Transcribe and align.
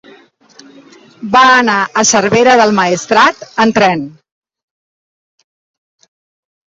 Va 1.35 1.43
anar 1.57 1.75
a 2.01 2.05
Cervera 2.11 2.55
del 2.61 2.73
Maestrat 2.79 3.45
amb 3.67 3.77
tren. 3.93 4.05